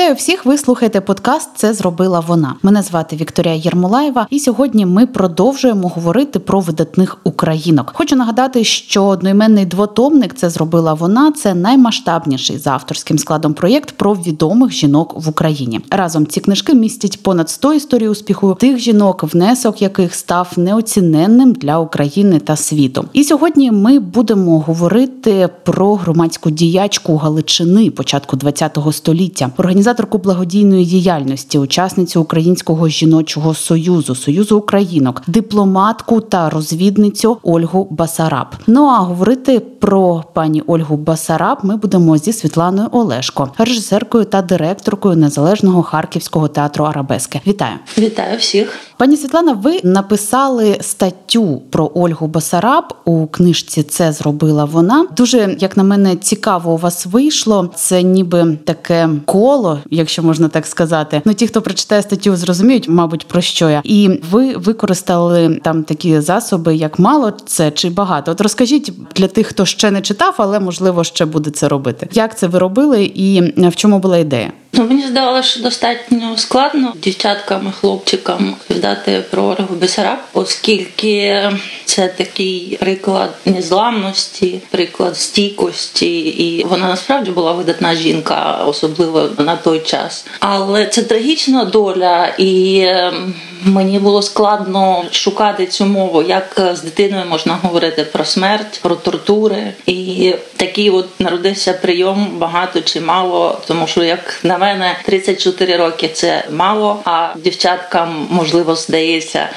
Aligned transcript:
Вітаю 0.00 0.14
всіх! 0.14 0.46
Ви 0.46 0.58
слухаєте 0.58 1.00
подкаст. 1.00 1.50
Це 1.56 1.74
зробила 1.74 2.20
вона. 2.20 2.54
Мене 2.62 2.82
звати 2.82 3.16
Вікторія 3.16 3.54
Єрмолаєва, 3.54 4.26
і 4.30 4.40
сьогодні 4.40 4.86
ми 4.86 5.06
продовжуємо 5.06 5.88
говорити 5.88 6.38
про 6.38 6.60
видатних 6.60 7.18
українок. 7.24 7.92
Хочу 7.94 8.16
нагадати, 8.16 8.64
що 8.64 9.04
одноіменний 9.04 9.66
двотомник 9.66 10.34
це 10.34 10.50
зробила 10.50 10.94
вона. 10.94 11.32
Це 11.32 11.54
наймасштабніший 11.54 12.58
за 12.58 12.70
авторським 12.70 13.18
складом 13.18 13.54
проєкт 13.54 13.92
про 13.92 14.14
відомих 14.14 14.70
жінок 14.72 15.12
в 15.16 15.28
Україні. 15.28 15.80
Разом 15.90 16.26
ці 16.26 16.40
книжки 16.40 16.74
містять 16.74 17.22
понад 17.22 17.50
100 17.50 17.72
історій 17.72 18.08
успіху 18.08 18.56
тих 18.60 18.78
жінок, 18.78 19.22
внесок 19.22 19.82
яких 19.82 20.14
став 20.14 20.52
неоціненним 20.56 21.52
для 21.52 21.78
України 21.78 22.38
та 22.38 22.56
світу. 22.56 23.04
І 23.12 23.24
сьогодні 23.24 23.70
ми 23.70 23.98
будемо 23.98 24.60
говорити 24.60 25.48
про 25.64 25.94
громадську 25.94 26.50
діячку 26.50 27.16
Галичини 27.16 27.90
початку 27.90 28.36
ХХ 28.36 28.92
століття 28.92 29.50
організаторку 29.90 30.18
благодійної 30.18 30.84
діяльності, 30.84 31.58
учасницю 31.58 32.20
Українського 32.20 32.88
жіночого 32.88 33.54
союзу, 33.54 34.14
союзу 34.14 34.58
українок, 34.58 35.22
дипломатку 35.26 36.20
та 36.20 36.50
розвідницю 36.50 37.38
Ольгу 37.42 37.88
Басараб. 37.90 38.46
Ну 38.66 38.86
а 38.86 38.98
говорити 38.98 39.60
про 39.60 40.24
пані 40.34 40.62
Ольгу 40.66 40.96
Басараб 40.96 41.58
ми 41.62 41.76
будемо 41.76 42.18
зі 42.18 42.32
Світланою 42.32 42.88
Олешко, 42.92 43.50
режисеркою 43.58 44.24
та 44.24 44.42
директоркою 44.42 45.16
незалежного 45.16 45.82
харківського 45.82 46.48
театру 46.48 46.84
Арабески. 46.84 47.40
Вітаю, 47.46 47.74
вітаю 47.98 48.38
всіх, 48.38 48.78
пані 48.96 49.16
Світлана. 49.16 49.52
Ви 49.52 49.80
написали 49.84 50.78
статтю 50.80 51.62
про 51.70 51.90
Ольгу 51.94 52.26
Басараб 52.26 52.94
у 53.04 53.26
книжці. 53.26 53.82
Це 53.82 54.12
зробила 54.12 54.64
вона. 54.64 55.06
Дуже 55.16 55.56
як 55.58 55.76
на 55.76 55.82
мене 55.82 56.16
цікаво 56.16 56.72
у 56.72 56.76
вас 56.76 57.06
вийшло. 57.06 57.70
Це 57.74 58.02
ніби 58.02 58.58
таке 58.64 59.08
коло 59.24 59.50
коло, 59.50 59.78
якщо 59.90 60.22
можна 60.22 60.48
так 60.48 60.66
сказати. 60.66 61.22
Ну 61.24 61.34
ті, 61.34 61.46
хто 61.46 61.62
прочитає 61.62 62.02
статтю, 62.02 62.36
зрозуміють, 62.36 62.88
мабуть, 62.88 63.26
про 63.26 63.40
що 63.40 63.70
я. 63.70 63.80
І 63.84 64.20
ви 64.30 64.56
використали 64.56 65.60
там 65.64 65.84
такі 65.84 66.20
засоби, 66.20 66.74
як 66.74 66.98
мало 66.98 67.30
це 67.46 67.70
чи 67.70 67.90
багато. 67.90 68.30
От 68.30 68.40
розкажіть 68.40 68.92
для 69.16 69.28
тих, 69.28 69.46
хто 69.46 69.66
ще 69.66 69.90
не 69.90 70.00
читав, 70.00 70.34
але 70.38 70.60
можливо 70.60 71.04
ще 71.04 71.24
буде 71.24 71.50
це 71.50 71.68
робити. 71.68 72.08
Як 72.12 72.38
це 72.38 72.46
ви 72.46 72.58
робили, 72.58 73.04
і 73.04 73.40
в 73.68 73.76
чому 73.76 73.98
була 73.98 74.18
ідея? 74.18 74.52
Ну, 74.80 74.86
мені 74.86 75.06
здавалося, 75.06 75.48
що 75.48 75.60
достатньо 75.60 76.36
складно 76.36 76.92
дівчаткам 77.02 77.68
і 77.68 77.80
хлопчикам 77.80 78.56
віддати 78.70 79.24
про 79.30 79.42
Ольгу 79.42 79.74
Бесараб, 79.74 80.18
оскільки 80.32 81.42
це 81.84 82.08
такий 82.08 82.76
приклад 82.80 83.30
незламності, 83.44 84.60
приклад 84.70 85.16
стійкості, 85.16 86.18
і 86.20 86.64
вона 86.64 86.88
насправді 86.88 87.30
була 87.30 87.52
видатна 87.52 87.94
жінка, 87.94 88.64
особливо 88.66 89.28
на 89.38 89.56
той 89.56 89.80
час. 89.80 90.26
Але 90.40 90.86
це 90.86 91.02
трагічна 91.02 91.64
доля, 91.64 92.34
і 92.38 92.84
ем, 92.88 93.34
мені 93.64 93.98
було 93.98 94.22
складно 94.22 95.04
шукати 95.10 95.66
цю 95.66 95.86
мову, 95.86 96.22
як 96.22 96.72
з 96.72 96.82
дитиною 96.82 97.24
можна 97.26 97.58
говорити 97.62 98.04
про 98.04 98.24
смерть, 98.24 98.80
про 98.82 98.94
тортури. 98.94 99.72
І 99.86 100.34
такий 100.56 100.90
от 100.90 101.20
народився 101.20 101.72
прийом 101.72 102.28
багато 102.38 102.80
чи 102.80 103.00
мало, 103.00 103.60
тому 103.66 103.86
що 103.86 104.04
як 104.04 104.40
на 104.42 104.58
мене 104.58 104.69
34 105.04 105.76
роки 105.76 106.08
це 106.08 106.44
мало, 106.50 107.00
а 107.04 107.28
дівчаткам 107.36 108.26
можливо 108.30 108.74
здається 108.74 109.48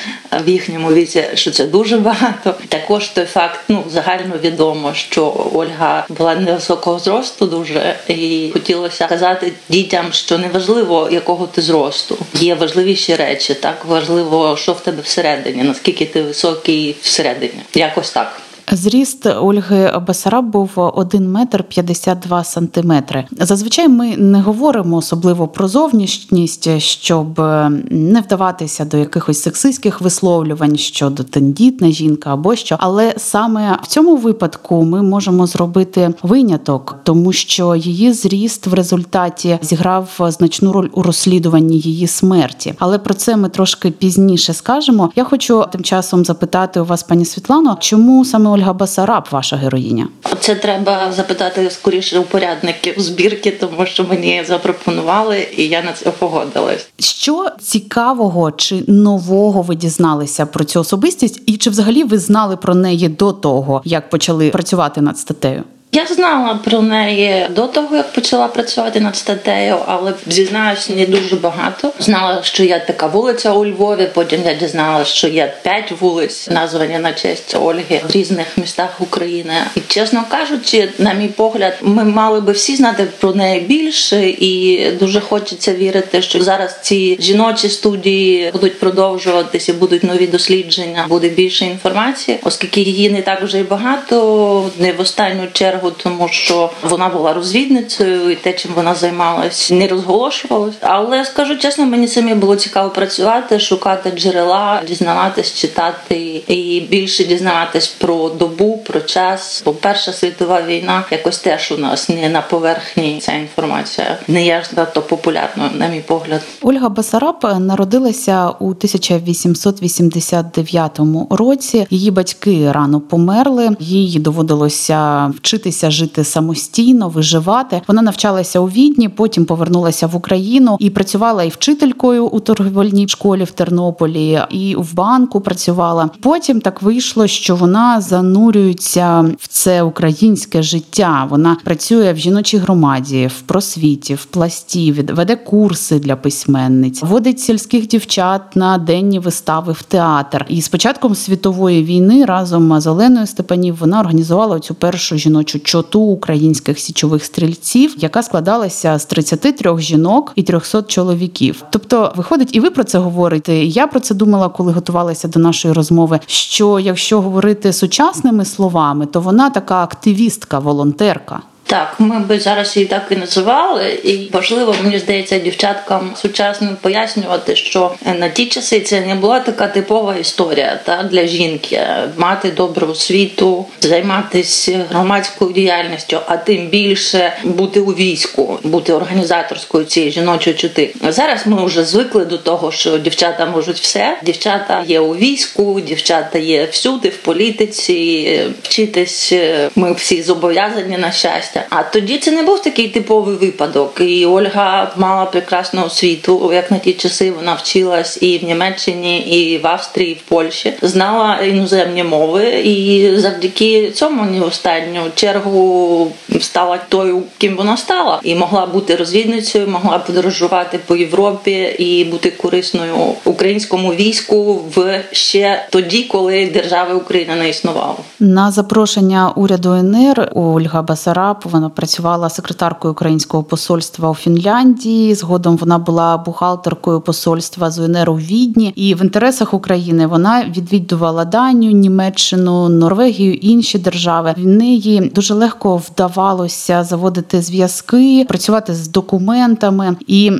в 0.45 0.49
їхньому 0.49 0.93
віці, 0.93 1.25
що 1.33 1.51
це 1.51 1.65
дуже 1.65 1.97
багато. 1.97 2.55
Також 2.69 3.07
той 3.07 3.25
факт, 3.25 3.59
ну 3.67 3.83
загально 3.89 4.35
відомо, 4.43 4.93
що 4.93 5.49
Ольга 5.53 6.05
була 6.09 6.35
невисокого 6.35 6.99
зросту, 6.99 7.45
дуже 7.45 7.95
і 8.07 8.49
хотілося 8.53 9.07
казати 9.07 9.51
дітям, 9.69 10.13
що 10.13 10.37
неважливо 10.37 11.09
якого 11.11 11.47
ти 11.47 11.61
зросту, 11.61 12.17
є 12.33 12.55
важливіші 12.55 13.15
речі, 13.15 13.53
так 13.53 13.85
важливо, 13.85 14.57
що 14.57 14.73
в 14.73 14.79
тебе 14.79 15.01
всередині, 15.01 15.63
наскільки 15.63 16.05
ти 16.05 16.21
високий 16.21 16.95
всередині, 17.01 17.61
якось 17.73 18.11
так. 18.11 18.41
Зріст 18.75 19.25
Ольги 19.25 20.01
Басараб 20.07 20.45
був 20.45 20.69
1 20.75 21.31
метр 21.31 21.63
52 21.63 22.43
сантиметри. 22.43 23.25
Зазвичай 23.31 23.87
ми 23.87 24.17
не 24.17 24.41
говоримо 24.41 24.97
особливо 24.97 25.47
про 25.47 25.67
зовнішність, 25.67 26.79
щоб 26.79 27.39
е, 27.39 27.69
не 27.89 28.21
вдаватися 28.21 28.85
до 28.85 28.97
якихось 28.97 29.41
сексистських 29.41 30.01
висловлювань 30.01 30.77
щодо 30.77 31.23
тендітна 31.23 31.91
жінка 31.91 32.33
або 32.33 32.55
що. 32.55 32.77
Але 32.79 33.13
саме 33.17 33.79
в 33.83 33.87
цьому 33.87 34.15
випадку 34.15 34.83
ми 34.83 35.01
можемо 35.01 35.47
зробити 35.47 36.13
виняток, 36.23 36.95
тому 37.03 37.33
що 37.33 37.75
її 37.75 38.13
зріст 38.13 38.67
в 38.67 38.73
результаті 38.73 39.59
зіграв 39.61 40.09
значну 40.19 40.71
роль 40.71 40.89
у 40.93 41.01
розслідуванні 41.01 41.79
її 41.79 42.07
смерті. 42.07 42.73
Але 42.79 42.97
про 42.97 43.13
це 43.13 43.37
ми 43.37 43.49
трошки 43.49 43.91
пізніше 43.91 44.53
скажемо. 44.53 45.11
Я 45.15 45.23
хочу 45.23 45.65
тим 45.71 45.83
часом 45.83 46.25
запитати 46.25 46.79
у 46.79 46.85
вас, 46.85 47.03
пані 47.03 47.25
Світлано, 47.25 47.77
чому 47.79 48.25
саме 48.25 48.49
Ольга 48.49 48.62
Басараб, 48.71 49.27
ваша 49.31 49.55
героїня? 49.55 50.07
Це 50.39 50.55
треба 50.55 51.11
запитати 51.11 51.69
скоріше 51.69 52.19
у 52.19 52.23
порядників 52.23 52.93
збірки, 52.97 53.51
тому 53.51 53.85
що 53.85 54.03
мені 54.03 54.43
запропонували, 54.47 55.47
і 55.57 55.67
я 55.67 55.81
на 55.81 55.93
це 55.93 56.11
погодилась. 56.11 56.87
Що 56.99 57.47
цікавого 57.61 58.51
чи 58.51 58.83
нового 58.87 59.61
ви 59.61 59.75
дізналися 59.75 60.45
про 60.45 60.63
цю 60.63 60.79
особистість, 60.79 61.41
і 61.45 61.57
чи 61.57 61.69
взагалі 61.69 62.03
ви 62.03 62.19
знали 62.19 62.57
про 62.57 62.75
неї 62.75 63.09
до 63.09 63.31
того, 63.31 63.81
як 63.85 64.09
почали 64.09 64.49
працювати 64.49 65.01
над 65.01 65.17
статтею? 65.17 65.63
Я 65.95 66.05
знала 66.05 66.55
про 66.55 66.81
неї 66.81 67.47
до 67.49 67.67
того, 67.67 67.95
як 67.95 68.13
почала 68.13 68.47
працювати 68.47 68.99
над 68.99 69.15
статтею, 69.15 69.77
але 69.87 70.13
зізнаюся 70.27 70.93
не 70.93 71.05
дуже 71.05 71.35
багато. 71.35 71.93
Знала, 71.99 72.43
що 72.43 72.63
є 72.63 72.83
така 72.87 73.07
вулиця 73.07 73.51
у 73.51 73.65
Львові. 73.65 74.09
Потім 74.13 74.41
я 74.45 74.53
дізналася, 74.53 75.11
що 75.11 75.27
є 75.27 75.53
п'ять 75.63 75.93
вулиць, 75.99 76.49
названі 76.49 76.97
на 76.97 77.13
честь 77.13 77.55
Ольги 77.61 78.01
в 78.09 78.11
різних 78.11 78.47
містах 78.57 79.01
України. 79.01 79.53
І 79.75 79.79
чесно 79.87 80.23
кажучи, 80.29 80.89
на 80.97 81.13
мій 81.13 81.27
погляд, 81.27 81.77
ми 81.81 82.03
мали 82.03 82.41
би 82.41 82.51
всі 82.51 82.75
знати 82.75 83.07
про 83.19 83.33
неї 83.33 83.59
більше, 83.59 84.29
і 84.29 84.91
дуже 84.91 85.19
хочеться 85.19 85.73
вірити, 85.73 86.21
що 86.21 86.43
зараз 86.43 86.79
ці 86.81 87.17
жіночі 87.19 87.69
студії 87.69 88.51
будуть 88.51 88.79
продовжуватися, 88.79 89.73
будуть 89.73 90.03
нові 90.03 90.27
дослідження, 90.27 91.05
буде 91.09 91.29
більше 91.29 91.65
інформації, 91.65 92.39
оскільки 92.43 92.81
її 92.81 93.09
не 93.09 93.21
так 93.21 93.41
вже 93.41 93.59
й 93.59 93.63
багато, 93.63 94.71
не 94.79 94.93
в 94.93 95.01
останню 95.01 95.47
чергу 95.53 95.82
чергу, 95.83 95.91
тому 96.03 96.27
що 96.27 96.69
вона 96.89 97.09
була 97.09 97.33
розвідницею, 97.33 98.31
і 98.31 98.35
те, 98.35 98.53
чим 98.53 98.71
вона 98.75 98.95
займалась, 98.95 99.71
не 99.71 99.87
розголошувалось. 99.87 100.75
Але 100.81 101.25
скажу 101.25 101.57
чесно, 101.57 101.85
мені 101.85 102.07
самі 102.07 102.33
було 102.33 102.55
цікаво 102.55 102.89
працювати, 102.89 103.59
шукати 103.59 104.11
джерела, 104.11 104.81
дізнаватись, 104.87 105.53
читати 105.53 106.43
і 106.47 106.87
більше 106.89 107.23
дізнаватись 107.23 107.87
про 107.87 108.29
добу, 108.29 108.77
про 108.77 108.99
час. 108.99 109.61
Бо 109.65 109.73
Перша 109.73 110.13
світова 110.13 110.61
війна 110.61 111.03
якось 111.11 111.37
теж 111.37 111.71
у 111.71 111.77
нас 111.77 112.09
не 112.09 112.29
на 112.29 112.41
поверхні 112.41 113.19
ця 113.21 113.33
інформація 113.33 114.17
не 114.27 114.45
є 114.45 114.63
надто 114.77 115.01
популярною, 115.01 115.69
на 115.73 115.87
мій 115.87 116.01
погляд. 116.07 116.41
Ольга 116.61 116.89
Басараб 116.89 117.45
народилася 117.59 118.49
у 118.59 118.69
1889 118.69 120.99
році. 121.29 121.87
Її 121.89 122.11
батьки 122.11 122.71
рано 122.71 123.01
померли. 123.01 123.69
Їй 123.79 124.19
доводилося 124.19 125.31
вчитися 125.37 125.72
вчитися 125.73 125.91
жити 125.91 126.23
самостійно, 126.23 127.09
виживати. 127.09 127.81
Вона 127.87 128.01
навчалася 128.01 128.59
у 128.59 128.67
відні, 128.67 129.09
потім 129.09 129.45
повернулася 129.45 130.07
в 130.07 130.15
Україну 130.15 130.77
і 130.79 130.89
працювала 130.89 131.43
і 131.43 131.49
вчителькою 131.49 132.25
у 132.25 132.39
торговельній 132.39 133.07
школі 133.07 133.43
в 133.43 133.51
Тернополі, 133.51 134.39
і 134.49 134.75
в 134.75 134.93
банку 134.93 135.41
працювала. 135.41 136.09
Потім 136.21 136.61
так 136.61 136.81
вийшло, 136.81 137.27
що 137.27 137.55
вона 137.55 138.01
занурюється 138.01 139.25
в 139.39 139.47
це 139.47 139.83
українське 139.83 140.63
життя. 140.63 141.27
Вона 141.29 141.57
працює 141.63 142.13
в 142.13 142.17
жіночій 142.17 142.57
громаді, 142.57 143.29
в 143.37 143.41
просвіті, 143.41 144.15
в 144.15 144.25
пласті, 144.25 144.91
веде 144.91 145.35
курси 145.35 145.99
для 145.99 146.15
письменниць, 146.15 147.01
водить 147.01 147.39
сільських 147.39 147.87
дівчат 147.87 148.55
на 148.55 148.77
денні 148.77 149.19
вистави 149.19 149.73
в 149.73 149.81
театр. 149.81 150.45
І 150.49 150.61
з 150.61 150.67
початком 150.67 151.15
світової 151.15 151.83
війни 151.83 152.25
разом 152.25 152.81
з 152.81 152.87
Оленою 152.87 153.27
Степанів 153.27 153.77
вона 153.79 153.99
організувала 153.99 154.59
цю 154.59 154.73
першу 154.73 155.17
жіночу 155.17 155.62
чоту 155.63 156.01
українських 156.01 156.79
січових 156.79 157.25
стрільців, 157.25 157.95
яка 157.97 158.23
складалася 158.23 158.99
з 158.99 159.05
33 159.05 159.79
жінок 159.79 160.31
і 160.35 160.43
300 160.43 160.81
чоловіків. 160.81 161.63
Тобто, 161.69 162.13
виходить, 162.15 162.55
і 162.55 162.59
ви 162.59 162.69
про 162.69 162.83
це 162.83 162.97
говорите. 162.97 163.55
Я 163.55 163.87
про 163.87 163.99
це 163.99 164.15
думала, 164.15 164.49
коли 164.49 164.71
готувалася 164.71 165.27
до 165.27 165.39
нашої 165.39 165.73
розмови. 165.73 166.19
Що 166.25 166.79
якщо 166.79 167.21
говорити 167.21 167.73
сучасними 167.73 168.45
словами, 168.45 169.05
то 169.05 169.21
вона 169.21 169.49
така 169.49 169.83
активістка, 169.83 170.59
волонтерка. 170.59 171.41
Так, 171.73 171.95
ми 171.99 172.19
би 172.19 172.39
зараз 172.39 172.77
її 172.77 172.87
так 172.89 173.03
і 173.09 173.15
називали, 173.15 173.89
і 174.03 174.29
важливо, 174.31 174.75
мені 174.83 174.99
здається, 174.99 175.39
дівчаткам 175.39 176.13
сучасним 176.15 176.77
пояснювати, 176.81 177.55
що 177.55 177.91
на 178.19 178.29
ті 178.29 178.45
часи 178.45 178.79
це 178.79 179.01
не 179.01 179.15
була 179.15 179.39
така 179.39 179.67
типова 179.67 180.15
історія 180.15 180.79
та 180.83 181.03
для 181.03 181.27
жінки 181.27 181.81
мати 182.17 182.51
добру 182.51 182.87
освіту, 182.87 183.65
займатися 183.81 184.85
громадською 184.89 185.53
діяльністю, 185.53 186.19
а 186.27 186.37
тим 186.37 186.67
більше 186.67 187.33
бути 187.43 187.79
у 187.79 187.93
війську, 187.93 188.59
бути 188.63 188.93
організаторською 188.93 189.85
цієї 189.85 190.11
жіночої 190.11 190.55
чути. 190.55 190.95
Зараз 191.09 191.47
ми 191.47 191.65
вже 191.65 191.83
звикли 191.83 192.25
до 192.25 192.37
того, 192.37 192.71
що 192.71 192.97
дівчата 192.97 193.45
можуть 193.45 193.79
все. 193.79 194.17
Дівчата 194.23 194.83
є 194.87 194.99
у 194.99 195.15
війську, 195.15 195.81
дівчата 195.81 196.39
є 196.39 196.65
всюди, 196.65 197.09
в 197.09 197.17
політиці, 197.17 198.39
вчитись. 198.63 199.33
Ми 199.75 199.93
всі 199.93 200.23
зобов'язані 200.23 200.97
на 200.97 201.11
щастя. 201.11 201.62
А 201.69 201.83
тоді 201.83 202.17
це 202.17 202.31
не 202.31 202.43
був 202.43 202.61
такий 202.61 202.87
типовий 202.87 203.35
випадок. 203.35 204.01
І 204.01 204.25
Ольга 204.25 204.91
мала 204.97 205.25
прекрасну 205.25 205.85
освіту. 205.85 206.53
Як 206.53 206.71
на 206.71 206.77
ті 206.77 206.93
часи 206.93 207.31
вона 207.31 207.53
вчилась 207.53 208.17
і 208.21 208.37
в 208.37 208.43
Німеччині, 208.43 209.19
і 209.19 209.57
в 209.57 209.67
Австрії, 209.67 210.11
і 210.11 210.13
в 210.13 210.21
Польщі, 210.21 210.73
знала 210.81 211.39
іноземні 211.39 212.03
мови, 212.03 212.49
і 212.49 213.09
завдяки 213.17 213.91
цьому 213.91 214.25
не 214.25 214.41
останню 214.41 215.01
чергу 215.15 216.11
стала 216.39 216.79
тою, 216.89 217.23
ким 217.37 217.55
вона 217.55 217.77
стала, 217.77 218.19
і 218.23 218.35
могла 218.35 218.65
бути 218.65 218.95
розвідницею, 218.95 219.67
могла 219.67 219.97
подорожувати 219.99 220.79
по 220.87 220.95
Європі 220.95 221.75
і 221.79 222.05
бути 222.05 222.31
корисною 222.31 222.95
українському 223.25 223.93
війську 223.93 224.61
в 224.75 225.03
ще 225.11 225.65
тоді, 225.69 226.03
коли 226.03 226.45
держави 226.45 226.93
Україна 226.93 227.35
не 227.35 227.49
існувала. 227.49 227.95
На 228.19 228.51
запрошення 228.51 229.31
уряду 229.35 229.69
НР 229.73 230.31
Ольга 230.35 230.81
Басараб 230.81 231.42
вона 231.49 231.69
працювала 231.69 232.29
секретаркою 232.29 232.91
українського 232.91 233.43
посольства 233.43 234.09
у 234.09 234.15
Фінляндії. 234.15 235.15
Згодом 235.15 235.57
вона 235.57 235.77
була 235.77 236.17
бухгалтеркою 236.17 237.01
посольства 237.01 237.71
з 237.71 237.79
УНР 237.79 238.09
у 238.09 238.15
Відні. 238.15 238.73
І 238.75 238.95
в 238.95 239.01
інтересах 239.01 239.53
України 239.53 240.07
вона 240.07 240.45
відвідувала 240.57 241.25
Данію, 241.25 241.71
Німеччину, 241.71 242.69
Норвегію 242.69 243.33
інші 243.33 243.79
держави. 243.79 244.33
В 244.37 244.45
неї 244.45 245.11
дуже 245.15 245.33
легко 245.33 245.77
вдавалося 245.77 246.83
заводити 246.83 247.41
зв'язки, 247.41 248.25
працювати 248.29 248.73
з 248.73 248.87
документами, 248.87 249.95
і 250.07 250.31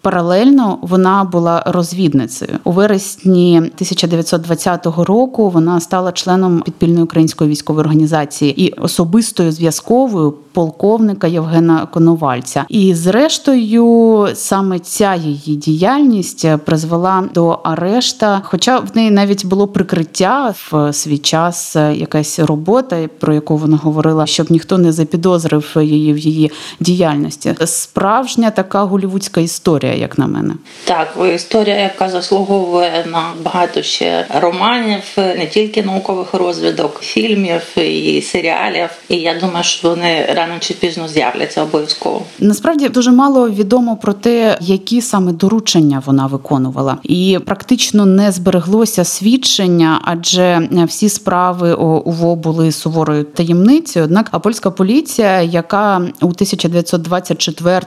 паралельно 0.00 0.78
вона 0.82 1.24
була 1.24 1.62
розвідницею 1.66 2.58
у 2.64 2.72
вересні 2.72 3.56
1920 3.56 4.86
року. 4.86 5.50
Вона 5.50 5.80
стала 5.80 6.12
членом 6.12 6.60
підпільної 6.60 7.04
української 7.04 7.50
військової 7.50 7.84
організації 7.84 8.62
і 8.64 8.72
особистою 8.72 9.52
зв'язковою 9.52 10.29
полковника 10.52 11.26
Євгена 11.26 11.86
Коновальця. 11.86 12.64
І 12.68 12.94
зрештою, 12.94 14.28
саме 14.34 14.78
ця 14.78 15.14
її 15.14 15.56
діяльність 15.56 16.46
призвела 16.64 17.24
до 17.34 17.48
арешта. 17.48 18.42
Хоча 18.44 18.78
в 18.78 18.88
неї 18.94 19.10
навіть 19.10 19.46
було 19.46 19.68
прикриття 19.68 20.54
в 20.70 20.92
свій 20.92 21.18
час, 21.18 21.76
якась 21.76 22.38
робота, 22.38 23.08
про 23.18 23.34
яку 23.34 23.56
вона 23.56 23.76
говорила, 23.76 24.26
щоб 24.26 24.50
ніхто 24.50 24.78
не 24.78 24.92
запідозрив 24.92 25.76
її 25.76 26.12
в 26.12 26.18
її 26.18 26.52
діяльності. 26.80 27.54
Справжня 27.64 28.50
така 28.50 28.82
голівудська 28.82 29.40
історія, 29.40 29.94
як 29.94 30.18
на 30.18 30.26
мене. 30.26 30.54
Так, 30.84 31.16
історія, 31.34 31.80
яка 31.80 32.08
заслуговує 32.08 33.06
на 33.12 33.22
багато 33.42 33.82
ще 33.82 34.26
романів, 34.40 35.02
не 35.16 35.46
тільки 35.46 35.82
наукових 35.82 36.34
розвідок, 36.34 37.00
фільмів 37.00 37.78
і 37.78 38.22
серіалів. 38.22 38.88
І 39.08 39.16
я 39.16 39.40
думаю, 39.40 39.64
що 39.64 39.88
вони 39.88 40.19
рано 40.34 40.54
чи 40.60 40.74
пізно 40.74 41.08
з'являться 41.08 41.62
обов'язково. 41.62 42.22
Насправді 42.38 42.88
дуже 42.88 43.12
мало 43.12 43.50
відомо 43.50 43.96
про 43.96 44.12
те, 44.12 44.58
які 44.60 45.00
саме 45.00 45.32
доручення 45.32 46.02
вона 46.06 46.26
виконувала, 46.26 46.96
і 47.02 47.38
практично 47.44 48.06
не 48.06 48.32
збереглося 48.32 49.04
свідчення, 49.04 50.00
адже 50.04 50.68
всі 50.88 51.08
справи 51.08 51.74
УВО 51.74 52.36
були 52.36 52.72
суворою 52.72 53.24
таємницею. 53.24 54.04
Однак, 54.04 54.28
а 54.30 54.38
польська 54.38 54.70
поліція, 54.70 55.42
яка 55.42 55.96
у 56.20 56.26
1924 56.26 57.80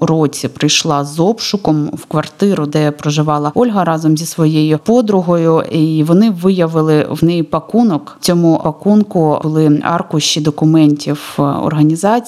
році 0.00 0.48
прийшла 0.48 1.04
з 1.04 1.20
обшуком 1.20 1.86
в 1.86 2.04
квартиру, 2.04 2.66
де 2.66 2.90
проживала 2.90 3.52
Ольга 3.54 3.84
разом 3.84 4.16
зі 4.16 4.26
своєю 4.26 4.78
подругою, 4.78 5.62
і 5.72 6.02
вони 6.02 6.30
виявили 6.30 7.06
в 7.10 7.24
неї 7.24 7.42
пакунок. 7.42 8.16
Цьому 8.20 8.60
пакунку 8.64 9.40
були 9.42 9.80
аркуші 9.82 10.40
документів 10.40 11.38
організації 11.38 11.79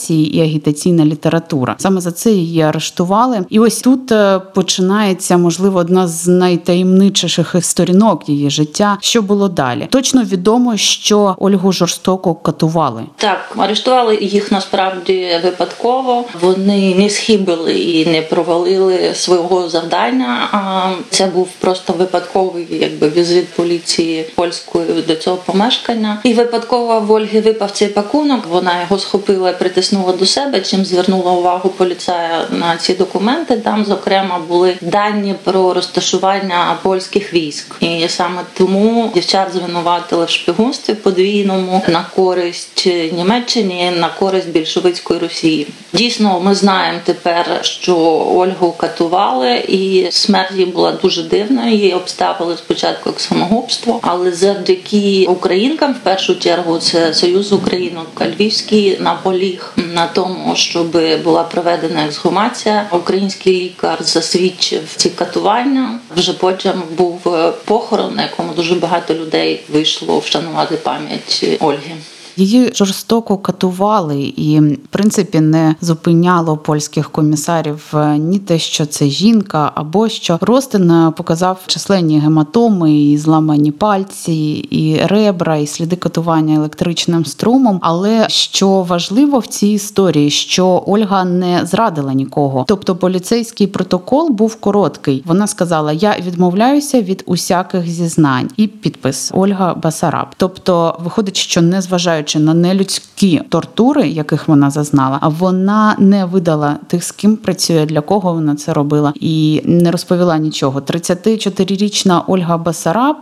і 0.08 0.40
агітаційна 0.40 1.04
література. 1.04 1.74
Саме 1.78 2.00
за 2.00 2.12
це 2.12 2.30
її 2.30 2.60
арештували. 2.60 3.44
І 3.50 3.58
ось 3.58 3.80
тут 3.80 4.12
е, 4.12 4.38
починається 4.54 5.36
можливо 5.36 5.78
одна 5.78 6.06
з 6.06 6.26
найтаємничіших 6.28 7.56
сторінок 7.60 8.28
її 8.28 8.50
життя. 8.50 8.98
Що 9.00 9.22
було 9.22 9.48
далі? 9.48 9.88
Точно 9.90 10.22
відомо, 10.22 10.76
що 10.76 11.36
Ольгу 11.38 11.72
жорстоко 11.72 12.34
катували. 12.34 13.02
Так, 13.16 13.54
арештували 13.56 14.18
їх 14.20 14.52
насправді 14.52 15.40
випадково. 15.44 16.24
Вони 16.40 16.94
не 16.94 17.10
схибили 17.10 17.72
і 17.72 18.06
не 18.06 18.22
провалили 18.22 19.14
свого 19.14 19.68
завдання. 19.68 20.48
А 20.52 20.90
це 21.10 21.26
був 21.26 21.48
просто 21.60 21.92
випадковий, 21.92 22.66
якби 22.70 23.08
візит 23.08 23.48
поліції 23.48 24.24
польської 24.34 25.02
до 25.08 25.14
цього 25.14 25.36
помешкання. 25.36 26.20
І 26.24 26.34
випадково 26.34 27.00
в 27.00 27.12
Ольги 27.12 27.40
випав 27.40 27.70
цей 27.70 27.88
пакунок. 27.88 28.40
Вона 28.50 28.80
його 28.80 28.98
схопила 28.98 29.41
і 29.50 29.58
притиснула 29.58 30.12
до 30.12 30.26
себе. 30.26 30.60
Чим 30.60 30.84
звернула 30.84 31.32
увагу 31.32 31.68
поліцая 31.68 32.46
на 32.50 32.76
ці 32.76 32.94
документи. 32.94 33.56
Там, 33.56 33.84
зокрема, 33.84 34.38
були 34.48 34.76
дані 34.80 35.34
про 35.44 35.74
розташування 35.74 36.78
польських 36.82 37.34
військ, 37.34 37.74
і 37.80 38.08
саме 38.08 38.42
тому 38.58 39.10
дівчат 39.14 39.48
звинуватили 39.52 40.24
в 40.24 40.30
шпигунстві 40.30 40.94
подвійному 40.94 41.82
на 41.88 42.06
користь 42.16 42.88
Німеччині, 43.12 43.92
на 43.96 44.08
користь 44.08 44.48
більшовицької 44.48 45.20
Росії. 45.20 45.66
Дійсно, 45.92 46.40
ми 46.40 46.54
знаємо 46.54 46.98
тепер, 47.04 47.58
що 47.62 47.96
Ольгу 48.36 48.72
катували, 48.72 49.56
і 49.56 50.06
смерть 50.10 50.52
її 50.52 50.66
була 50.66 50.92
дуже 50.92 51.22
дивною. 51.22 51.72
Її 51.72 51.94
обставили 51.94 52.56
спочатку 52.56 53.10
як 53.10 53.20
самогубство, 53.20 54.00
але 54.02 54.32
завдяки 54.32 55.26
українкам, 55.28 55.92
в 55.92 55.98
першу 55.98 56.34
чергу, 56.34 56.78
це 56.78 57.14
Союз 57.14 57.52
Українок 57.52 58.06
Львівський 58.20 58.98
наполіг 59.32 59.72
на 59.76 60.06
тому, 60.06 60.56
щоб 60.56 60.96
була 61.24 61.42
проведена 61.42 62.04
ексгумація. 62.04 62.88
Український 62.92 63.60
лікар 63.60 63.98
засвідчив 64.00 64.80
ці 64.96 65.10
катування. 65.10 66.00
Вже 66.16 66.32
потім 66.32 66.72
був 66.90 67.20
похорон, 67.64 68.14
на 68.14 68.22
якому 68.22 68.52
дуже 68.52 68.74
багато 68.74 69.14
людей 69.14 69.60
вийшло 69.68 70.18
вшанувати 70.18 70.76
пам'ять 70.76 71.44
Ольги. 71.60 71.92
Її 72.36 72.72
жорстоко 72.74 73.38
катували, 73.38 74.20
і 74.20 74.60
в 74.60 74.88
принципі 74.90 75.40
не 75.40 75.74
зупиняло 75.80 76.56
польських 76.56 77.10
комісарів 77.10 77.94
ні 78.18 78.38
те, 78.38 78.58
що 78.58 78.86
це 78.86 79.06
жінка, 79.06 79.72
або 79.74 80.08
що 80.08 80.38
Ростин 80.40 81.12
показав 81.16 81.58
численні 81.66 82.18
гематоми, 82.18 82.94
і 82.94 83.18
зламані 83.18 83.72
пальці, 83.72 84.32
і 84.70 85.00
ребра, 85.06 85.56
і 85.56 85.66
сліди 85.66 85.96
катування 85.96 86.54
електричним 86.54 87.24
струмом. 87.24 87.78
Але 87.82 88.28
що 88.28 88.68
важливо 88.68 89.38
в 89.38 89.46
цій 89.46 89.68
історії, 89.68 90.30
що 90.30 90.84
Ольга 90.86 91.24
не 91.24 91.66
зрадила 91.66 92.12
нікого. 92.12 92.64
Тобто 92.68 92.96
поліцейський 92.96 93.66
протокол 93.66 94.30
був 94.30 94.56
короткий. 94.56 95.22
Вона 95.26 95.46
сказала: 95.46 95.92
Я 95.92 96.16
відмовляюся 96.26 97.02
від 97.02 97.22
усяких 97.26 97.88
зізнань, 97.88 98.50
і 98.56 98.66
підпис 98.66 99.30
Ольга 99.34 99.74
Басараб. 99.74 100.26
Тобто, 100.36 100.96
виходить, 101.04 101.36
що 101.36 101.62
не 101.62 101.82
зважаючи 102.22 102.38
на 102.38 102.54
нелюдські 102.54 103.42
тортури, 103.48 104.08
яких 104.08 104.48
вона 104.48 104.70
зазнала, 104.70 105.18
а 105.20 105.28
вона 105.28 105.96
не 105.98 106.24
видала 106.24 106.76
тих, 106.86 107.04
з 107.04 107.12
ким 107.12 107.36
працює, 107.36 107.86
для 107.86 108.00
кого 108.00 108.32
вона 108.32 108.56
це 108.56 108.72
робила, 108.72 109.12
і 109.20 109.62
не 109.64 109.90
розповіла 109.90 110.38
нічого. 110.38 110.80
34-річна 110.80 112.22
Ольга 112.26 112.58
Басараб, 112.58 113.16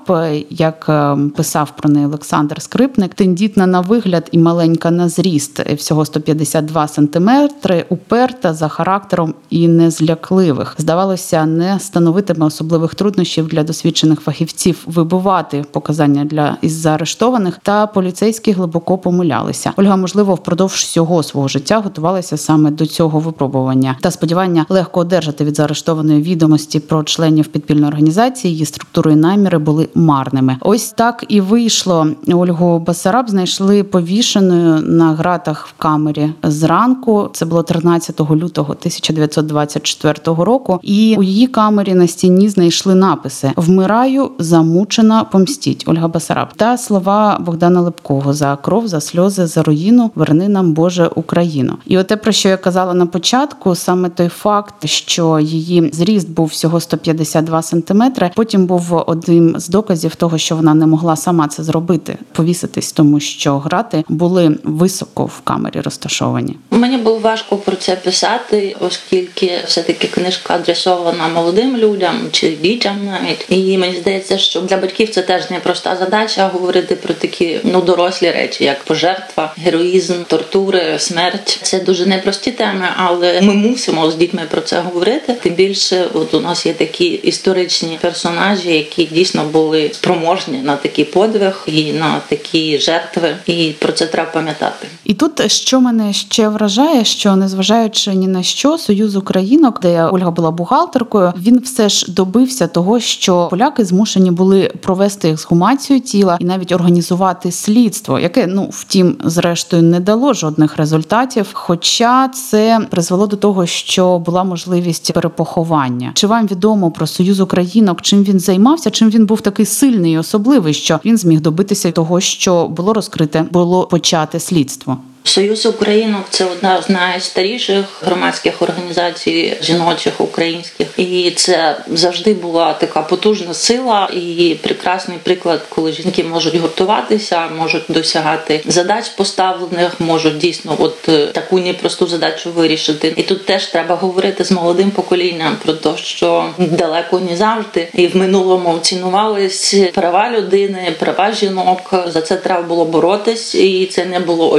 як 0.51 0.91
писав 1.37 1.73
про 1.77 1.91
неї 1.91 2.07
Олександр 2.07 2.63
Скрипник, 2.63 3.15
тендітна 3.15 3.67
на 3.67 3.81
вигляд 3.81 4.29
і 4.33 4.39
маленька 4.39 4.91
на 4.91 5.09
зріст, 5.09 5.61
всього 5.61 6.05
152 6.05 6.89
сантиметри, 6.89 7.85
уперта 7.89 8.55
за 8.55 8.69
характером 8.69 9.35
і 9.51 9.69
незлякливих. 9.69 10.75
Здавалося, 10.79 11.47
не 11.47 11.81
становитиме 11.81 12.47
особливих 12.47 12.95
труднощів 12.95 13.49
для 13.49 13.63
досвідчених 13.63 14.21
фахівців 14.21 14.77
вибувати 14.87 15.65
показання 15.71 16.25
для 16.25 16.57
із 16.63 16.73
заарештованих 16.73 17.59
та 17.63 17.87
поліцейські 17.87 18.53
глибоко 18.53 18.90
глибоко 18.91 18.99
помилялися. 18.99 19.73
Ольга, 19.77 19.97
можливо, 19.97 20.35
впродовж 20.35 20.73
всього 20.73 21.23
свого 21.23 21.49
життя 21.49 21.79
готувалася 21.79 22.37
саме 22.37 22.71
до 22.71 22.87
цього 22.87 23.21
випробування 23.21 23.97
та 24.01 24.11
сподівання 24.11 24.67
легко 24.69 25.01
одержати 25.01 25.45
від 25.45 25.57
заарештованої 25.57 26.23
відомості 26.23 26.81
про 26.81 27.05
членів 27.05 27.47
підпільної 27.47 27.89
організації. 27.89 28.53
Її 28.53 28.67
структури 28.67 29.13
і 29.13 29.17
наміри 29.17 29.59
були 29.59 29.89
марними. 29.95 30.57
Ось 30.61 30.91
так 30.91 31.25
і 31.29 31.41
вийшло. 31.41 32.07
Ольгу 32.29 32.79
Басараб 32.79 33.31
знайшли 33.31 33.83
повішеною 33.83 34.83
на 34.83 35.13
гратах 35.13 35.67
в 35.67 35.73
камері 35.79 36.33
зранку. 36.43 37.31
Це 37.33 37.47
було 37.47 37.63
13 37.63 38.21
лютого 38.21 38.73
1924 38.73 40.15
року. 40.25 40.81
І 40.83 41.17
у 41.19 41.23
її 41.23 41.47
камері 41.47 41.95
на 41.95 42.07
стіні 42.07 42.49
знайшли 42.49 42.95
написи: 42.95 43.53
Вмираю, 43.57 44.31
замучена, 44.39 45.25
помстіть. 45.25 45.85
Ольга 45.87 46.09
Басараб 46.09 46.49
та 46.57 46.77
слова 46.77 47.39
Богдана 47.41 47.81
Лепкого 47.81 48.33
за 48.33 48.57
кров, 48.57 48.80
за 48.89 49.01
сльози, 49.01 49.47
за 49.47 49.63
руїну. 49.63 50.11
Верни 50.15 50.49
нам 50.49 50.73
Боже 50.73 51.11
Україну. 51.15 51.77
І 51.87 51.99
оте 51.99 52.17
про 52.17 52.33
що 52.33 52.49
я 52.49 52.57
казала 52.57 52.95
на 52.95 53.07
початку, 53.07 53.75
саме 53.75 54.09
той 54.09 54.29
факт, 54.29 54.87
що 54.87 55.41
її 55.41 55.91
зріст 55.93 56.31
був 56.31 56.47
всього 56.47 56.81
152 56.81 57.63
сантиметри. 57.63 58.31
Потім 58.35 58.67
був 58.67 59.05
одним 59.07 59.55
з 59.61 59.69
доказів 59.69 60.15
того, 60.15 60.39
що 60.39 60.57
вона 60.57 60.75
не 60.75 60.87
могла 60.87 61.17
сама 61.17 61.49
це 61.49 61.63
зробити, 61.63 62.19
повіситись, 62.33 62.93
тому 62.93 63.21
що 63.21 63.59
грати 63.59 64.05
були 64.09 64.59
високо 64.65 65.25
в 65.25 65.41
камері 65.41 65.81
розташовані. 65.81 66.57
Мені 66.71 66.97
було 66.97 67.19
важко 67.19 67.57
про 67.57 67.77
це 67.77 67.97
писати, 67.97 68.77
оскільки 68.81 69.51
все-таки 69.67 70.09
книжка 70.09 70.55
адресована 70.55 71.29
молодим 71.29 71.77
людям 71.77 72.17
чи 72.33 72.57
дітям 72.63 72.97
навіть. 73.07 73.47
І 73.49 73.79
мені 73.79 73.97
здається, 73.97 74.39
що 74.39 74.61
для 74.61 74.77
батьків 74.77 75.11
це 75.11 75.23
теж 75.23 75.51
непроста 75.51 75.97
задача 75.97 76.49
говорити 76.49 76.97
про 76.97 77.15
такі 77.15 77.61
ну 77.65 77.81
дорослі 77.83 78.31
речі, 78.31 78.65
як 78.71 78.85
пожертва, 78.85 79.55
героїзм, 79.57 80.15
тортури, 80.27 80.99
смерть. 80.99 81.61
Це 81.63 81.81
дуже 81.81 82.07
непрості 82.07 82.51
теми, 82.51 82.89
але 82.97 83.41
ми 83.41 83.55
мусимо 83.55 84.11
з 84.11 84.17
дітьми 84.17 84.43
про 84.51 84.61
це 84.61 84.81
говорити. 84.81 85.37
Тим 85.43 85.55
більше, 85.55 86.07
от 86.15 86.35
у 86.35 86.41
нас 86.41 86.67
є 86.67 86.73
такі 86.73 87.05
історичні 87.05 87.99
персонажі, 88.01 88.73
які 88.73 89.05
дійсно 89.05 89.45
були 89.45 89.91
спроможні 89.93 90.59
на 90.59 90.77
такий 90.77 91.05
подвиг 91.05 91.65
і 91.67 91.93
на 91.93 92.21
такі 92.29 92.79
жертви. 92.79 93.37
І 93.47 93.73
про 93.79 93.93
це 93.93 94.07
треба 94.07 94.31
пам'ятати. 94.31 94.87
І 95.05 95.15
тут 95.15 95.53
що 95.53 95.81
мене 95.81 96.13
ще 96.13 96.49
вражає, 96.49 97.05
що 97.05 97.37
незважаючи 97.37 98.15
ні 98.15 98.29
на 98.29 98.43
що, 98.43 98.79
союз 98.79 99.17
українок, 99.17 99.81
де 99.81 100.05
Ольга 100.05 100.31
була 100.31 100.51
бухгалтеркою, 100.51 101.33
він 101.37 101.59
все 101.59 101.89
ж 101.89 102.13
добився 102.13 102.67
того, 102.67 103.01
що 103.01 103.49
поляки 103.51 103.85
змушені 103.85 104.31
були 104.31 104.73
провести 104.81 105.31
ексгумацію 105.31 106.01
тіла 106.01 106.37
і 106.41 106.45
навіть 106.45 106.73
організувати 106.73 107.53
слідство, 107.53 108.19
яке 108.19 108.47
ну 108.47 108.60
втім, 108.71 109.17
зрештою, 109.25 109.83
не 109.83 110.01
дало 110.01 110.33
жодних 110.33 110.77
результатів. 110.77 111.47
Хоча 111.53 112.29
це 112.29 112.81
призвело 112.91 113.27
до 113.27 113.37
того, 113.37 113.67
що 113.67 114.19
була 114.19 114.45
можливість 114.45 115.13
перепоховання. 115.13 116.11
Чи 116.15 116.27
вам 116.27 116.47
відомо 116.47 116.91
про 116.91 117.07
союз 117.07 117.41
українок? 117.41 118.03
Чим 118.03 118.25
він 118.25 118.41
займався? 118.41 118.91
Чим 118.91 119.11
він 119.11 119.27
був 119.27 119.41
такий 119.41 119.67
сильний 119.67 120.13
і 120.13 120.19
особливий, 120.19 120.75
що 120.75 121.01
він 121.05 121.19
зміг 121.19 121.41
добитися 121.41 121.93
того, 121.93 122.21
що 122.21 122.69
було 122.69 122.93
розкрите, 122.93 123.45
було 123.51 123.87
почати 123.87 124.41
слідство? 124.41 124.99
Союз 125.25 125.67
Українок 125.67 126.25
це 126.31 126.45
одна 126.45 126.83
з 126.83 126.89
найстаріших 126.89 127.85
громадських 128.03 128.63
організацій 128.63 129.57
жіночих 129.63 130.21
українських, 130.21 130.87
і 130.97 131.31
це 131.31 131.77
завжди 131.89 132.35
була 132.35 132.73
така 132.73 133.03
потужна 133.03 133.55
сила 133.55 134.11
і 134.13 134.57
прекрасний 134.63 135.19
приклад, 135.23 135.61
коли 135.69 135.93
жінки 135.93 136.25
можуть 136.25 136.57
гуртуватися, 136.57 137.49
можуть 137.59 137.83
досягати 137.89 138.61
задач 138.67 139.09
поставлених, 139.09 140.01
можуть 140.01 140.39
дійсно 140.39 140.77
от 140.79 141.09
е, 141.09 141.27
таку 141.27 141.59
непросту 141.59 142.07
задачу 142.07 142.51
вирішити. 142.51 143.15
І 143.17 143.23
тут 143.23 143.47
теж 143.47 143.67
треба 143.67 143.95
говорити 143.95 144.45
з 144.45 144.51
молодим 144.51 144.91
поколінням 144.91 145.57
про 145.65 145.73
те, 145.73 145.91
що 145.97 146.51
далеко 146.59 147.21
не 147.31 147.37
завжди 147.37 147.89
і 147.95 148.07
в 148.07 148.17
минулому 148.17 148.79
цінувались 148.83 149.75
права 149.95 150.31
людини, 150.31 150.95
права 150.99 151.33
жінок. 151.33 151.95
За 152.07 152.21
це 152.21 152.37
треба 152.37 152.63
було 152.63 152.85
боротись, 152.85 153.55
і 153.55 153.87
це 153.87 154.05
не 154.05 154.21
було 154.21 154.51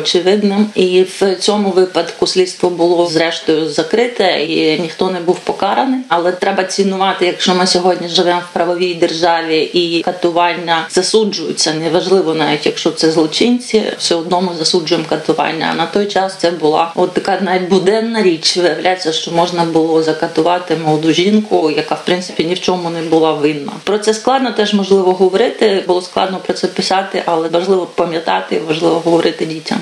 очевидним. 0.52 0.70
І 0.76 1.04
в 1.04 1.36
цьому 1.36 1.70
випадку 1.70 2.28
слідство 2.28 2.70
було 2.70 3.08
зрештою 3.08 3.70
закрите, 3.70 4.44
і 4.44 4.80
ніхто 4.80 5.10
не 5.10 5.20
був 5.20 5.40
покараний. 5.40 6.00
Але 6.08 6.32
треба 6.32 6.64
цінувати, 6.64 7.26
якщо 7.26 7.56
ми 7.56 7.68
сьогодні 7.68 8.08
живемо 8.08 8.42
в 8.50 8.54
правовій 8.54 8.94
державі 8.94 9.62
і 9.62 10.02
катування 10.02 10.88
засуджуються, 10.90 11.74
неважливо 11.74 12.34
навіть 12.34 12.66
якщо 12.66 12.92
це 12.92 13.12
злочинці, 13.12 13.84
все 13.98 14.16
одно 14.16 14.42
ми 14.42 14.50
засуджуємо 14.60 15.08
катування. 15.10 15.70
А 15.72 15.76
на 15.76 15.86
той 15.86 16.06
час 16.06 16.36
це 16.38 16.52
була 16.52 16.92
от 16.96 17.14
така 17.14 17.40
навіть 17.42 17.70
буденна 17.70 18.24
річ. 18.24 18.58
Виявляється, 18.58 19.14
що 19.14 19.32
можна 19.32 19.66
було 19.66 20.04
закатувати 20.04 20.76
молоду 20.76 21.12
жінку, 21.12 21.72
яка 21.72 21.96
в 21.96 22.06
принципі 22.06 22.46
ні 22.46 22.54
в 22.54 22.60
чому 22.60 22.90
не 22.90 23.02
була 23.02 23.34
винна. 23.34 23.72
Про 23.84 23.98
це 23.98 24.14
складно 24.14 24.52
теж 24.52 24.74
можливо 24.74 25.14
говорити. 25.14 25.84
Було 25.88 26.02
складно 26.02 26.40
про 26.46 26.54
це 26.54 26.68
писати, 26.68 27.24
але 27.26 27.48
важливо 27.48 27.88
пам'ятати, 27.96 28.62
важливо 28.68 29.02
говорити 29.06 29.46
дітям. 29.46 29.78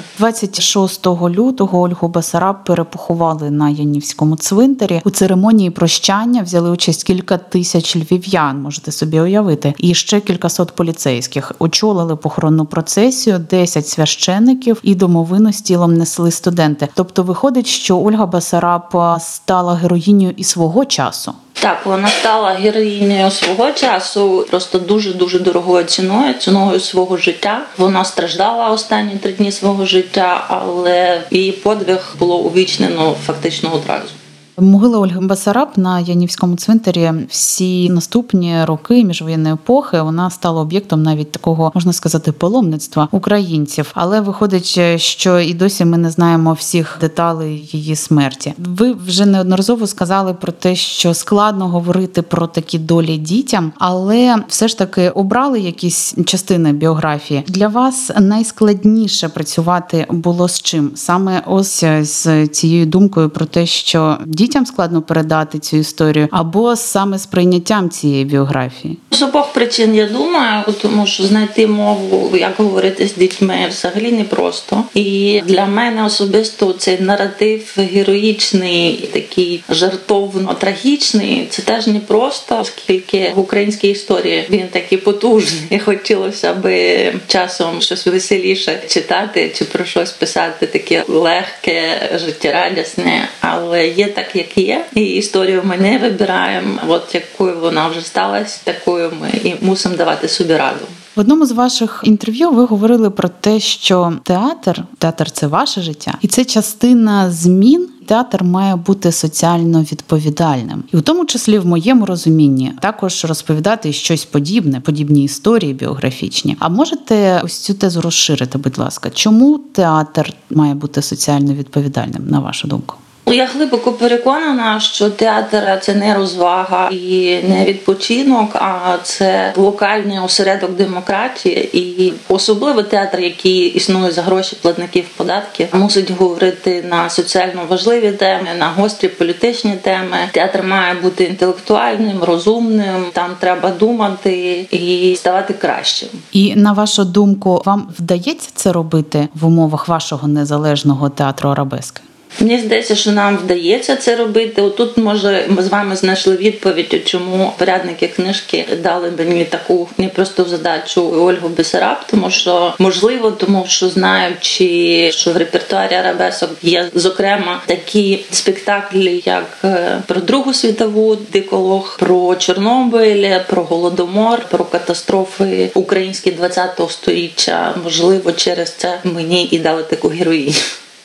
26 0.60 1.08
лютого 1.08 1.82
Ольгу 1.82 2.08
Басараб 2.08 2.64
перепоховали 2.64 3.52
на 3.52 3.70
Янівському 3.70 4.36
цвинтарі. 4.36 5.02
У 5.06 5.10
церемонії 5.10 5.70
прощання 5.70 6.42
взяли 6.42 6.70
участь 6.70 7.04
кілька 7.04 7.38
тисяч 7.38 7.96
львів'ян, 7.96 8.62
можете 8.62 8.92
собі 8.92 9.20
уявити, 9.20 9.74
і 9.78 9.94
ще 9.94 10.20
кількасот 10.20 10.72
поліцейських 10.72 11.52
очолили 11.60 12.16
похоронну 12.16 12.66
процесію, 12.66 13.40
10 13.40 13.88
священиків 13.88 14.80
і 14.84 14.96
домовину 14.96 15.54
з 15.54 15.62
тілом 15.62 15.94
несли 15.94 16.32
студенти. 16.32 16.88
Тобто, 16.94 17.24
виходить, 17.24 17.68
що 17.68 18.00
Ольга 18.00 18.26
Басараб 18.26 18.98
стала 19.20 19.74
героїнею 19.74 20.34
і 20.38 20.44
свого 20.44 20.86
часу. 20.86 21.34
Так, 21.62 21.86
вона 21.86 22.08
стала 22.08 22.50
героїнею 22.50 23.32
свого 23.32 23.72
часу, 23.72 24.48
просто 24.50 24.80
дуже 24.80 25.14
дуже 25.14 25.40
дорогою 25.40 25.86
ціною, 25.86 26.34
ціною 26.34 26.80
свого 26.80 27.18
життя. 27.18 27.62
Вона 27.78 28.06
страждала 28.06 28.70
останні 28.70 29.16
три 29.18 29.32
дні 29.32 29.52
свого 29.52 29.86
життя, 29.86 30.46
але 30.48 31.22
її 31.32 31.52
подвиг 31.52 32.16
було 32.20 32.38
увічнено 32.38 33.16
фактично 33.26 33.74
одразу. 33.74 34.19
Могила 34.62 35.00
Ольги 35.00 35.20
Басараб 35.20 35.70
на 35.76 36.00
Янівському 36.00 36.56
цвинтарі 36.56 37.12
всі 37.30 37.90
наступні 37.90 38.66
роки 38.66 39.04
міжвоєнної 39.04 39.54
епохи 39.54 40.02
вона 40.02 40.30
стала 40.30 40.62
об'єктом 40.62 41.04
навіть 41.04 41.32
такого 41.32 41.72
можна 41.76 41.94
сказати 41.94 42.32
паломництва 42.32 43.08
українців. 43.12 43.92
Але 43.94 44.22
виходить, 44.22 44.80
що 45.02 45.40
і 45.40 45.54
досі 45.54 45.86
ми 45.86 45.98
не 45.98 46.12
знаємо 46.12 46.54
всіх 46.54 46.98
деталей 47.02 47.70
її 47.72 47.96
смерті. 47.96 48.54
Ви 48.58 48.94
вже 48.94 49.26
неодноразово 49.26 49.88
сказали 49.88 50.34
про 50.34 50.52
те, 50.52 50.76
що 50.76 51.14
складно 51.14 51.68
говорити 51.68 52.22
про 52.22 52.48
такі 52.48 52.80
долі 52.80 53.18
дітям, 53.18 53.72
але 53.78 54.36
все 54.48 54.68
ж 54.68 54.78
таки 54.78 55.10
обрали 55.10 55.60
якісь 55.60 56.16
частини 56.26 56.74
біографії. 56.74 57.44
Для 57.48 57.68
вас 57.68 58.12
найскладніше 58.20 59.30
працювати 59.30 60.06
було 60.10 60.48
з 60.48 60.62
чим 60.62 60.92
саме 60.96 61.44
ось 61.46 61.84
з 62.02 62.48
цією 62.48 62.86
думкою 62.86 63.30
про 63.30 63.46
те, 63.46 63.66
що 63.66 64.18
діти 64.26 64.49
дітям 64.50 64.66
складно 64.66 65.02
передати 65.02 65.60
цю 65.60 65.78
історію, 65.78 66.28
або 66.32 66.76
саме 66.76 67.18
з 67.18 67.26
прийняттям 67.26 67.90
цієї 67.90 68.26
біографії? 68.26 68.98
З 69.12 69.22
обох 69.22 69.54
причин 69.54 69.96
я 69.96 70.06
думаю, 70.06 70.64
тому 70.82 71.08
що 71.08 71.24
знайти 71.24 71.68
мову, 71.68 72.38
як 72.38 72.54
говорити 72.58 73.08
з 73.08 73.16
дітьми, 73.16 73.56
взагалі 73.70 74.12
непросто. 74.12 74.84
І 74.94 75.42
для 75.46 75.66
мене 75.66 76.06
особисто 76.06 76.74
цей 76.74 77.00
наратив 77.02 77.76
героїчний, 77.78 79.10
такий 79.14 79.64
жартовно 79.70 80.54
трагічний. 80.54 81.48
Це 81.50 81.62
теж 81.62 81.88
непросто, 81.88 82.60
оскільки 82.62 83.34
в 83.36 83.40
українській 83.40 83.90
історії 83.90 84.48
він 84.50 84.68
такий 84.68 84.98
потужний. 84.98 85.80
Хотілося 85.86 86.54
би 86.54 87.14
часом 87.28 87.82
щось 87.82 88.08
веселіше 88.08 88.80
читати 88.88 89.52
чи 89.56 89.66
про 89.66 89.86
щось 89.86 90.12
писати, 90.12 90.68
таке 90.68 91.04
легке, 91.08 92.10
життєрадісне, 92.26 93.30
але 93.42 93.88
є 93.88 94.08
так 94.08 94.36
як 94.40 94.58
є, 94.58 94.86
і 94.96 95.02
історію 95.02 95.62
ми 95.66 95.78
не 95.78 95.98
вибираємо. 95.98 96.80
От 96.88 97.16
якою 97.16 97.60
вона 97.60 97.88
вже 97.88 98.02
сталася, 98.02 98.60
такою 98.64 99.12
ми 99.22 99.30
і 99.44 99.56
мусимо 99.62 99.96
давати 99.96 100.28
собі 100.28 100.56
раду. 100.56 100.86
В 101.16 101.20
одному 101.20 101.46
з 101.46 101.52
ваших 101.52 102.02
інтерв'ю 102.04 102.52
ви 102.52 102.66
говорили 102.66 103.10
про 103.10 103.30
те, 103.30 103.60
що 103.60 104.14
театр, 104.24 104.84
театр 104.98 105.32
це 105.32 105.48
ваше 105.48 105.82
життя, 105.82 106.18
і 106.22 106.28
це 106.28 106.46
частина 106.46 107.32
змін. 107.32 107.90
Театр 108.06 108.44
має 108.44 108.76
бути 108.76 109.12
соціально 109.12 109.82
відповідальним, 109.82 110.84
і 110.94 110.98
в 110.98 111.02
тому 111.02 111.26
числі 111.26 111.60
в 111.60 111.66
моєму 111.66 112.06
розумінні 112.06 112.74
також 112.82 113.26
розповідати 113.26 113.94
щось 113.94 114.26
подібне, 114.26 114.82
подібні 114.82 115.24
історії 115.24 115.74
біографічні. 115.74 116.56
А 116.60 116.70
можете 116.70 117.42
ось 117.44 117.60
цю 117.60 117.74
тезу 117.74 118.02
розширити, 118.02 118.58
будь 118.58 118.78
ласка, 118.78 119.10
чому 119.10 119.58
театр 119.58 120.34
має 120.50 120.74
бути 120.74 121.02
соціально 121.02 121.54
відповідальним, 121.54 122.28
на 122.28 122.40
вашу 122.40 122.68
думку? 122.68 122.96
Ну, 123.30 123.36
Я 123.36 123.46
глибоко 123.46 123.92
переконана, 123.92 124.80
що 124.80 125.10
театр 125.10 125.80
це 125.82 125.96
не 125.96 126.14
розвага 126.14 126.90
і 126.92 127.40
не 127.44 127.66
відпочинок, 127.66 128.56
а 128.56 128.98
це 129.04 129.54
локальний 129.58 130.20
осередок 130.20 130.72
демократії. 130.72 131.78
І 131.78 132.14
особливо 132.30 132.84
театр, 132.84 133.20
який 133.20 133.60
існує 133.60 134.12
за 134.12 134.22
гроші 134.22 134.58
платників 134.62 135.06
податків, 135.18 135.68
мусить 135.74 136.12
говорити 136.12 136.86
на 136.90 137.10
соціально 137.10 137.62
важливі 137.70 138.12
теми, 138.12 138.48
на 138.60 138.68
гострі 138.68 139.08
політичні 139.08 139.74
теми. 139.82 140.18
Театр 140.32 140.64
має 140.64 140.94
бути 140.94 141.24
інтелектуальним, 141.24 142.24
розумним. 142.24 143.06
Там 143.14 143.32
треба 143.40 143.70
думати 143.70 144.66
і 144.72 145.16
ставати 145.16 145.54
кращим. 145.54 146.10
І 146.32 146.56
на 146.56 146.74
вашу 146.74 147.04
думку, 147.04 147.62
вам 147.66 147.90
вдається 148.00 148.50
це 148.56 148.72
робити 148.72 149.28
в 149.36 149.46
умовах 149.46 149.88
вашого 149.88 150.28
незалежного 150.28 151.10
театру 151.10 151.50
Арабески? 151.50 152.02
Мені 152.40 152.60
здається, 152.60 152.96
що 152.96 153.12
нам 153.12 153.38
вдається 153.38 153.96
це 153.96 154.16
робити. 154.16 154.62
Отут, 154.62 154.98
може, 154.98 155.46
ми 155.48 155.64
з 155.64 155.68
вами 155.68 155.96
знайшли 155.96 156.36
відповідь, 156.36 157.02
чому 157.06 157.54
порядники 157.58 158.08
книжки 158.08 158.66
дали 158.84 159.12
мені 159.18 159.46
таку 159.46 159.90
непросту 159.98 160.46
задачу 160.46 161.12
Ольгу 161.12 161.50
Бесараб, 161.50 161.98
тому 162.10 162.32
що 162.32 162.74
можливо, 162.80 163.32
тому 163.32 163.66
що 163.68 163.90
знаючи, 163.90 165.12
що 165.12 165.32
в 165.32 165.38
репертуарі 165.38 165.96
арабесок 165.96 166.50
є 166.62 166.90
зокрема 166.96 167.62
такі 167.66 168.26
спектаклі, 168.32 169.24
як 169.26 169.58
е, 169.64 170.02
про 170.08 170.22
Другу 170.22 170.54
світову 170.54 171.16
диколог, 171.16 171.98
про 172.00 172.36
Чорнобиль, 172.36 173.40
про 173.48 173.64
голодомор, 173.64 174.42
про 174.50 174.66
катастрофи 174.66 175.72
українські 175.74 176.32
20-го 176.32 176.90
століття. 176.90 177.76
Можливо, 177.84 178.32
через 178.32 178.72
це 178.72 179.00
мені 179.04 179.48
і 179.52 179.60
дали 179.60 179.84
таку 179.84 180.08
героїню. 180.08 180.54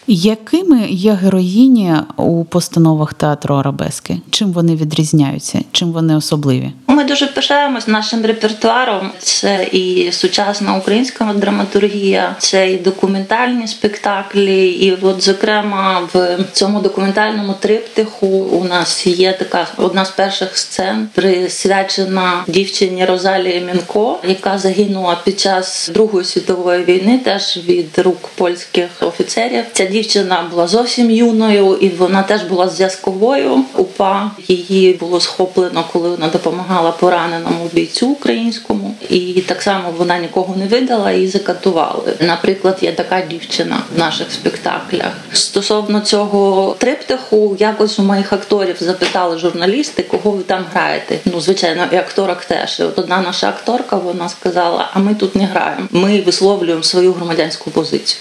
Якими 0.06 0.86
є 0.88 1.12
героїні 1.12 1.94
у 2.16 2.44
постановах 2.44 3.14
театру 3.14 3.54
Арабески? 3.54 4.20
Чим 4.30 4.52
вони 4.52 4.76
відрізняються? 4.76 5.60
Чим 5.72 5.92
вони 5.92 6.16
особливі? 6.16 6.72
Ми 6.94 7.04
дуже 7.04 7.26
пишаємось 7.26 7.88
нашим 7.88 8.26
репертуаром. 8.26 9.12
Це 9.18 9.68
і 9.72 10.12
сучасна 10.12 10.76
українська 10.76 11.32
драматургія, 11.34 12.36
це 12.38 12.70
і 12.70 12.76
документальні 12.76 13.68
спектаклі. 13.68 14.68
І, 14.68 14.96
от, 15.02 15.22
зокрема, 15.22 16.08
в 16.12 16.38
цьому 16.52 16.80
документальному 16.80 17.54
триптиху 17.60 18.26
у 18.26 18.64
нас 18.64 19.06
є 19.06 19.32
така 19.32 19.66
одна 19.76 20.04
з 20.04 20.10
перших 20.10 20.58
сцен, 20.58 21.08
присвячена 21.14 22.44
дівчині 22.48 23.04
Розалії 23.04 23.60
Мінко, 23.60 24.18
яка 24.28 24.58
загинула 24.58 25.18
під 25.24 25.40
час 25.40 25.90
Другої 25.94 26.24
світової 26.24 26.84
війни, 26.84 27.20
теж 27.24 27.58
від 27.68 27.98
рук 27.98 28.30
польських 28.34 28.90
офіцерів. 29.00 29.64
Ця 29.72 29.84
дівчина 29.84 30.44
була 30.50 30.66
зовсім 30.66 31.10
юною, 31.10 31.78
і 31.80 31.88
вона 31.88 32.22
теж 32.22 32.42
була 32.42 32.68
зв'язковою. 32.68 33.64
УПА 33.76 34.30
її 34.48 34.92
було 34.92 35.20
схоплено, 35.20 35.84
коли 35.92 36.08
вона 36.08 36.28
допомагала 36.28 36.83
пораненому 36.92 37.70
бійцю 37.72 38.08
українському, 38.08 38.94
і 39.08 39.44
так 39.48 39.62
само 39.62 39.90
вона 39.98 40.18
нікого 40.18 40.56
не 40.56 40.66
видала 40.66 41.10
і 41.10 41.26
закатували. 41.26 42.14
Наприклад, 42.20 42.78
є 42.80 42.92
така 42.92 43.22
дівчина 43.30 43.78
в 43.96 43.98
наших 43.98 44.32
спектаклях. 44.32 45.12
Стосовно 45.32 46.00
цього 46.00 46.76
триптиху, 46.78 47.56
якось 47.58 47.98
у 47.98 48.02
моїх 48.02 48.32
акторів 48.32 48.76
запитали 48.80 49.38
журналісти, 49.38 50.02
кого 50.02 50.30
ви 50.30 50.42
там 50.42 50.64
граєте. 50.72 51.18
Ну, 51.24 51.40
звичайно, 51.40 51.86
і 51.92 51.96
акторок 51.96 52.44
теж. 52.44 52.80
От 52.80 52.98
одна 52.98 53.20
наша 53.20 53.48
акторка 53.48 53.96
вона 53.96 54.28
сказала: 54.28 54.90
а 54.94 54.98
ми 54.98 55.14
тут 55.14 55.36
не 55.36 55.44
граємо. 55.44 55.86
Ми 55.90 56.20
висловлюємо 56.20 56.82
свою 56.82 57.12
громадянську 57.12 57.70
позицію. 57.70 58.20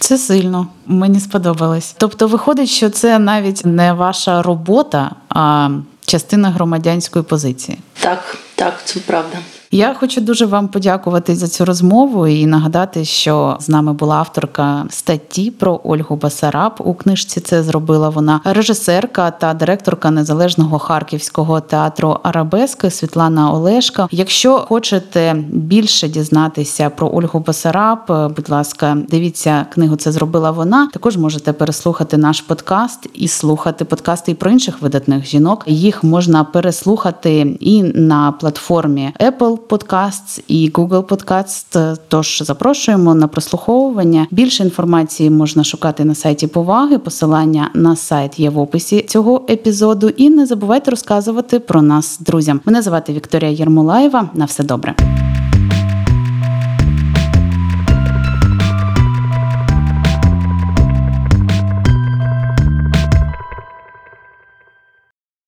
Це 0.00 0.18
сильно 0.18 0.66
мені 0.86 1.20
сподобалось. 1.20 1.94
Тобто, 1.98 2.26
виходить, 2.26 2.68
що 2.68 2.90
це 2.90 3.18
навіть 3.18 3.66
не 3.66 3.92
ваша 3.92 4.42
робота, 4.42 5.10
а 5.28 5.70
частина 6.08 6.50
громадянської 6.50 7.24
позиції. 7.24 7.78
Так, 8.00 8.36
так, 8.54 8.80
це 8.84 9.00
правда. 9.00 9.38
Я 9.70 9.94
хочу 9.94 10.20
дуже 10.20 10.46
вам 10.46 10.68
подякувати 10.68 11.36
за 11.36 11.48
цю 11.48 11.64
розмову 11.64 12.26
і 12.26 12.46
нагадати, 12.46 13.04
що 13.04 13.56
з 13.60 13.68
нами 13.68 13.92
була 13.92 14.16
авторка 14.16 14.86
статті 14.90 15.50
про 15.50 15.80
Ольгу 15.84 16.16
Басараб. 16.16 16.72
У 16.78 16.94
книжці 16.94 17.40
це 17.40 17.62
зробила 17.62 18.08
вона 18.08 18.40
режисерка 18.44 19.30
та 19.30 19.54
директорка 19.54 20.10
незалежного 20.10 20.78
харківського 20.78 21.60
театру 21.60 22.16
Арабески 22.22 22.90
Світлана 22.90 23.52
Олешка. 23.52 24.08
Якщо 24.10 24.58
хочете 24.58 25.34
більше 25.48 26.08
дізнатися 26.08 26.90
про 26.90 27.10
Ольгу 27.14 27.40
Басараб, 27.40 27.98
будь 28.08 28.50
ласка, 28.50 28.96
дивіться 29.08 29.66
книгу. 29.74 29.96
Це 29.96 30.12
зробила 30.12 30.50
вона. 30.50 30.88
Також 30.92 31.16
можете 31.16 31.52
переслухати 31.52 32.16
наш 32.16 32.40
подкаст 32.40 33.08
і 33.14 33.28
слухати 33.28 33.84
подкасти 33.84 34.32
і 34.32 34.34
про 34.34 34.50
інших 34.50 34.82
видатних 34.82 35.26
жінок. 35.26 35.64
Їх 35.66 36.04
можна 36.04 36.44
переслухати 36.44 37.56
і 37.60 37.82
на 37.82 38.32
платформі 38.32 39.12
Apple 39.20 39.57
Podcasts 39.68 40.42
і 40.48 40.70
Google 40.70 41.02
Podcasts. 41.02 41.96
Тож 42.08 42.42
запрошуємо 42.44 43.14
на 43.14 43.28
прослуховування. 43.28 44.26
Більше 44.30 44.64
інформації 44.64 45.30
можна 45.30 45.64
шукати 45.64 46.04
на 46.04 46.14
сайті 46.14 46.46
Поваги. 46.46 46.98
Посилання 46.98 47.70
на 47.74 47.96
сайт 47.96 48.40
є 48.40 48.50
в 48.50 48.58
описі 48.58 49.02
цього 49.02 49.46
епізоду. 49.50 50.08
І 50.08 50.30
не 50.30 50.46
забувайте 50.46 50.90
розказувати 50.90 51.58
про 51.58 51.82
нас 51.82 52.18
друзям. 52.20 52.60
Мене 52.64 52.82
звати 52.82 53.12
Вікторія 53.12 53.50
Єрмолаєва. 53.50 54.30
На 54.34 54.44
все 54.44 54.64
добре. 54.64 54.94